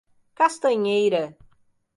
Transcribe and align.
Castanheira 0.39 1.37